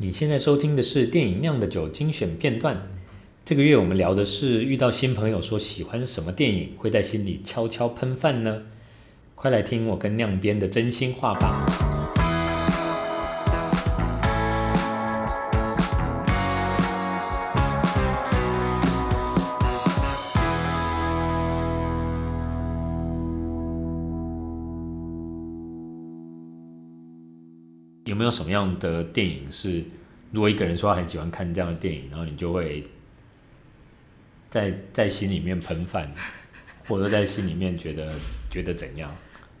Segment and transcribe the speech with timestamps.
[0.00, 2.88] 你现在收听的是电影酿的酒精选片段。
[3.44, 8.62] 这个月我们聊的是遇到新朋友说喜欢什么电影，会在心里悄悄喷饭呢？
[9.34, 11.87] 快来听我跟酿编的真心话吧！
[28.08, 29.84] 有没有什么样的电影是，
[30.32, 32.88] 如果一个人说他很喜欢看这样的电影，然后你就会
[34.48, 36.10] 在在心里面喷饭，
[36.88, 38.10] 或者在心里面觉得
[38.50, 39.14] 觉得怎样？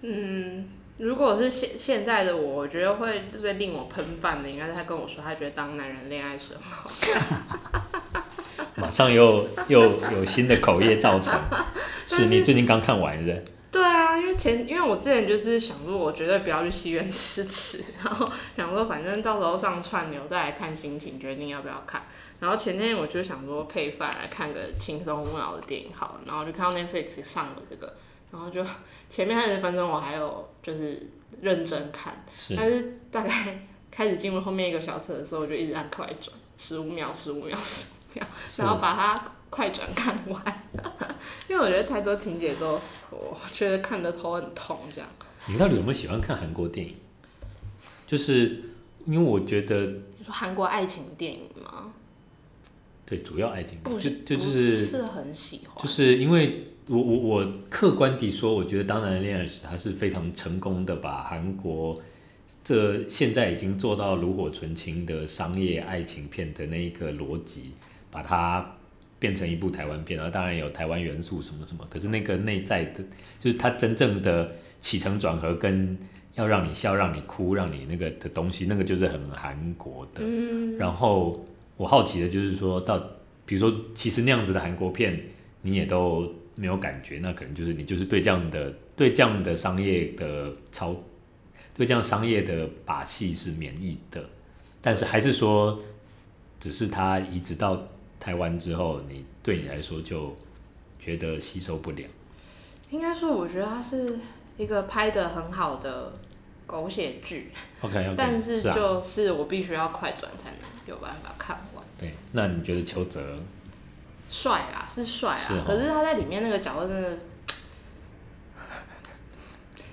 [0.00, 0.66] 嗯，
[0.96, 8.24] 如果是现现在的我，我觉得会最令我喷饭的，应该是他跟我说他觉得当男人恋爱时很好看。
[8.74, 11.38] 马上又又有新的口业造成，
[12.08, 13.42] 是你最近刚看完的。
[14.18, 22.02] 因为前因为我之前就是想说，我绝对不要去戏院吃吃，然后想说反正到时候上串流再来看心情决定要不要看。
[22.38, 27.94] 然后前天我就想说配饭来看个轻松无脑的电影好了，然后就看到 Netflix 上了这个，
[28.30, 28.64] 然后就
[29.08, 39.32] 前面三十分钟我还有就是认真看，是但是大概开始进入后面一个小时的时候，我就一直按快转，十五秒十五秒十五秒，然后把它。
[39.50, 40.42] 快转看完，
[41.50, 45.10] 因为我觉得太多情节都，我觉得看的头很痛这样。
[45.48, 46.94] 你到底有没有喜欢看韩国电影？
[48.06, 48.62] 就是
[49.06, 49.86] 因为我觉得，
[50.18, 51.92] 你说韩国爱情电影吗？
[53.04, 55.82] 对，主要爱情不就就就是是很喜欢。
[55.82, 62.00] 就是因为我我我客观地说，我觉得《当男人恋爱时》它是非常成功的，把韩国
[62.62, 67.72] 这现在已经做到炉火纯青的商业爱情片的那一个逻辑，
[68.12, 68.76] 把它。
[69.20, 73.04] 变成一部台湾片，然后当然有台湾元素什么什么，可是那个内在的，
[73.38, 75.96] 就是它真正的起承转合跟
[76.36, 80.22] 要让你笑、让你哭、让你那个的东西，那个就是很韩国的。
[80.24, 80.78] 嗯。
[80.78, 82.98] 然后我好奇的就是说到，
[83.44, 85.20] 比如说，其实那样子的韩国片
[85.60, 90.96] 你也都没有感觉，那可能就是你就是对这样的对这样的商业的操，
[91.76, 94.24] 对这样商业的把戏是免疫的，
[94.80, 95.78] 但是还是说，
[96.58, 97.86] 只是他移植到。
[98.20, 100.36] 台湾之后，你对你来说就
[101.00, 102.06] 觉得吸收不了。
[102.90, 104.18] 应该说，我觉得它是
[104.58, 106.12] 一个拍的很好的
[106.66, 107.50] 狗血剧。
[107.80, 108.14] OK。
[108.16, 111.82] 但是就是我必须要快转才能有办法看完。
[111.98, 113.38] 对，那你觉得邱泽
[114.28, 115.40] 帅啦，是帅啊。
[115.48, 115.64] 是哦。
[115.66, 117.18] 可是他在里面那个角色真的，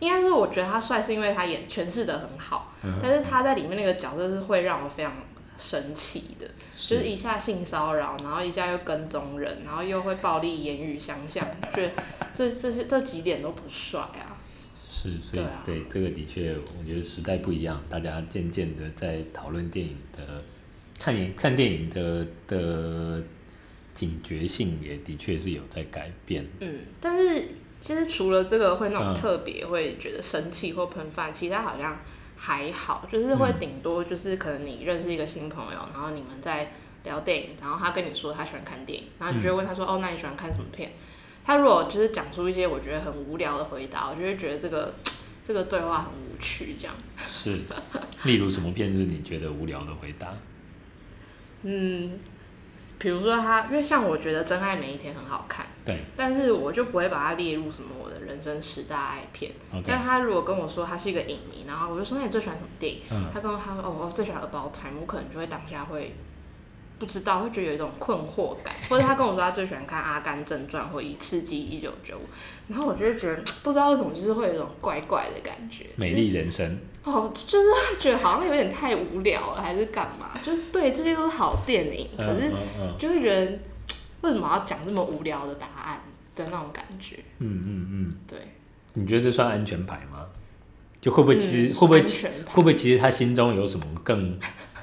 [0.00, 2.72] 应该说我觉得他帅是因为他演诠释的很好。
[2.82, 2.98] 嗯。
[3.02, 5.12] 但是他在里面那个角色是会让我非常。
[5.56, 11.92] 生气的，就是一下性骚扰，然后一下又跟踪人，然后又会暴力言语相向，觉得
[12.34, 14.36] 这这些这几点都不帅啊。
[14.84, 20.42] 是，所以对，这个的确，我觉得时代不一样，大家渐渐的在讨论电影的
[20.98, 23.22] 看影看电影的的
[23.94, 26.44] 警觉性也的确是有在改变。
[26.60, 27.48] 嗯，但是
[27.80, 31.96] 其实除了这个会那种特别会觉得生气或喷饭，嗯、其他好像。
[32.36, 36.72] 还好，就是会顶多就是可能你认识一个新朋友，嗯、然后你们在
[37.04, 40.92] 聊电影，然后他跟你说他喜欢看电影，然后你就会问他说：“嗯、哦，那你喜欢看什么片？”
[41.44, 44.94] 他如果就是讲出一些我觉得很无聊的回答，我就会觉得这个
[45.46, 46.94] 这个对话很无趣，这样。
[47.28, 47.60] 是，
[48.24, 50.28] 例如什么片是你觉得无聊的回答？
[51.62, 52.18] 嗯。
[52.96, 59.52] 比如说他，因为像我觉得《真爱每一天》很好看，对，但是我就不会把它列入什么我的人生十大爱片。
[59.86, 63.00] 但他如果跟我说他是一个影迷，然后我就说，那你最喜欢什么电影？
[63.10, 66.14] 嗯、他跟我他说哦，我最喜欢《About Time》，我可能就会当下会
[66.98, 68.74] 不知道，会觉得有一种困惑感。
[68.88, 72.22] 或者他跟我说他最喜欢看《阿甘正传》或《一刺激一九九五》，
[72.68, 75.84] 然后我就会觉得不知道为什么，就是会有一种怪怪的感觉。
[75.96, 76.78] 美丽人生。
[77.04, 77.68] 哦，就是
[78.00, 80.30] 觉得好像有点太无聊了，还是干嘛？
[80.42, 82.50] 就对，这些都是好电影，可是
[82.98, 83.58] 就会觉得
[84.24, 86.00] 为什么要讲这么无聊的答案
[86.34, 87.16] 的那种感觉。
[87.38, 88.38] 嗯嗯嗯，对。
[88.94, 90.26] 你觉得这算安全牌吗？
[91.00, 94.38] 就会不会其实、嗯、会不会会不会其实他心中有什么更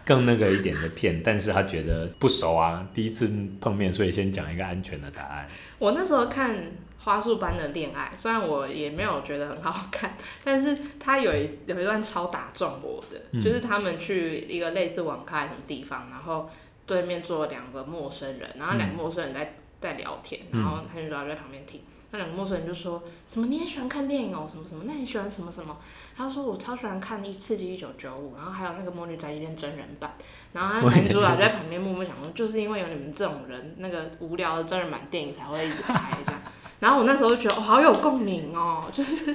[0.06, 3.30] 更那个一点的片，但是他觉得不熟啊，第一次
[3.60, 5.50] 碰面，所以先讲一个安全的答案。
[5.80, 6.56] 我那时候看。
[7.04, 16.48] 花束般的恋爱，虽然我也没有觉得很好看，但是他有一有一段超打中我的，嗯、就是他们去一个类似网咖什么地方，然后
[16.92, 21.80] 对面坐了两个陌生人，然后两个陌生人在在聊天，嗯、然后他女主角在旁边听，
[22.12, 25.78] 那两个陌生人就说什么你也喜欢看电影哦，什么什么，那你喜欢什么什么？
[26.18, 30.14] 他说我超喜欢看《一刺激一九九五》，然后还有那个《魔女宅急便》真人版，
[30.52, 36.42] 然后他男主角在旁边默默想说，就是因为有你们这种人，那个无聊的真人版电影才会一直拍这样。
[36.82, 39.34] 然后我那时候觉得，哦，好有共鸣哦，就是，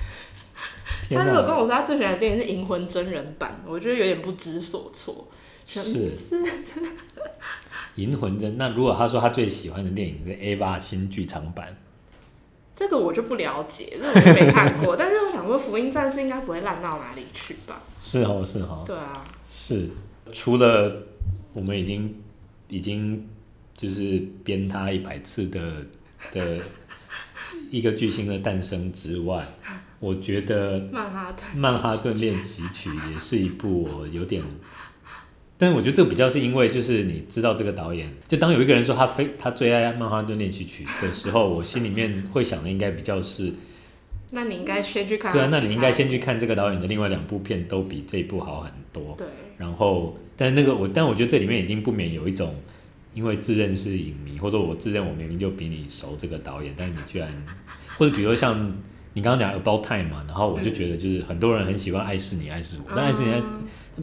[1.14, 5.28] 他如果跟我说他最喜欢的电影是《银魂》真人版，我觉得有点不知所措。
[5.66, 6.34] 是是。
[7.96, 11.74] 银魂真那如果他说他最喜欢的电影是《Ava》新剧场版，
[12.76, 14.94] 这个我就不了解，这个我就没看过。
[15.00, 17.80] 但是我想说，《福音战士》应该不会烂到哪里去吧？
[18.02, 18.84] 是哦，是哦。
[18.86, 19.24] 对啊。
[19.50, 19.88] 是，
[20.34, 21.06] 除了
[21.54, 22.14] 我们已经
[22.68, 23.26] 已经
[23.74, 25.86] 就是编他一百次的
[26.32, 26.58] 的
[27.70, 29.42] 一个巨星的诞生之外，
[30.00, 34.42] 我觉得《曼哈顿曼哈顿练习曲》也是一部我有点。
[35.58, 43.52] 但是我觉得这个比较是因为，就是你知道这个导演，就当有一个人说他非他最爱《曼哈顿练习曲》的时候，我心里面会想的应该比较是，
[44.30, 45.32] 那你应该先去看。
[45.32, 49.14] 对啊，那你应该先去看这个导演的另外两部片，都比这一部好很多。
[49.16, 49.26] 对。
[49.56, 52.54] 然后，但那个我，但我觉得这里面已经不免有一种，
[53.14, 57.30] 因为自认是影迷，或者我自认我明明就比你熟这个导演，但是你居然，
[57.96, 58.76] 或者比如说像
[59.14, 63.46] 你刚刚讲《About Time》嘛，然后我就觉得就是很多人很喜欢《爱是你爱是我》，但《爱是你爱是》。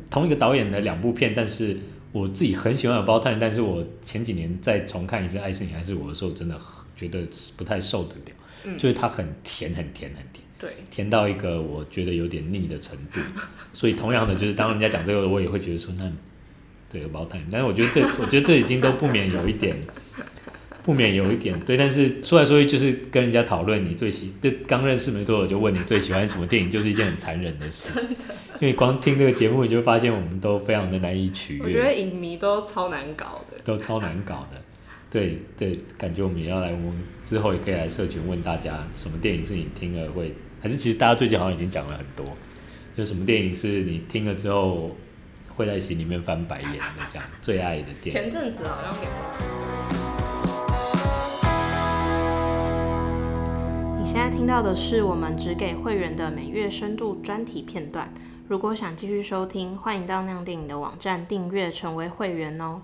[0.10, 1.78] 同一个导演的两部片，但是
[2.12, 6.60] 我自己很喜欢《About Time》，但是我前几年再重看一次《爱是你还是我》的时候，真的
[6.96, 7.20] 觉得
[7.58, 13.20] 不太受得了，嗯、就是它很甜很甜很甜，对，甜到一个我觉得有点腻的程度。
[13.74, 16.12] 所以同样的，就是当人家讲这个，我也会觉得说，那
[16.92, 19.76] 对《About Time》，但是我觉得这，我觉得这已经都不免有一点。
[20.84, 27.94] 不免有一点对，但是说来说去就是跟人家讨论你最喜，就刚认识没多久就问你最喜欢什么电影，就是一件很残忍的事。
[27.96, 31.64] 真的，因为光听这个节目，你就会发现我们都非常的难以取悦。
[31.64, 34.62] 我觉得影迷都超难搞的，都超难搞的。
[35.10, 42.36] 对对，感觉我们也要来，我们之后也可以来社群问大家，什么电影是你听了会，还是其实大家最近好像已经讲了很多，
[42.98, 44.98] 就什么电影是你听了之后
[45.56, 48.12] 会在心里面翻白眼的这样最爱的电影。
[48.12, 49.63] 前阵子好像给。
[54.14, 58.08] 现在听到的是我们只给会员的每月深度专题片段。
[58.48, 62.84] 如果想继续收听，欢迎到酿电影的网站订阅成为会员哦。